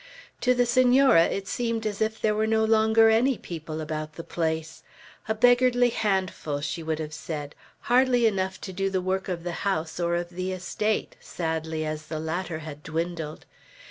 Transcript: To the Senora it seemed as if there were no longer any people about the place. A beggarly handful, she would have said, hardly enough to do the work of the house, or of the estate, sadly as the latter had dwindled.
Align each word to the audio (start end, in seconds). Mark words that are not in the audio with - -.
To 0.39 0.55
the 0.55 0.65
Senora 0.65 1.25
it 1.25 1.47
seemed 1.47 1.85
as 1.85 2.01
if 2.01 2.19
there 2.19 2.33
were 2.33 2.47
no 2.47 2.65
longer 2.65 3.09
any 3.11 3.37
people 3.37 3.79
about 3.79 4.13
the 4.13 4.23
place. 4.23 4.81
A 5.29 5.35
beggarly 5.35 5.91
handful, 5.91 6.59
she 6.61 6.81
would 6.81 6.97
have 6.97 7.13
said, 7.13 7.53
hardly 7.81 8.25
enough 8.25 8.59
to 8.61 8.73
do 8.73 8.89
the 8.89 8.99
work 8.99 9.27
of 9.29 9.43
the 9.43 9.51
house, 9.61 9.99
or 9.99 10.15
of 10.15 10.29
the 10.31 10.53
estate, 10.53 11.17
sadly 11.19 11.85
as 11.85 12.07
the 12.07 12.19
latter 12.19 12.57
had 12.65 12.81
dwindled. 12.81 13.45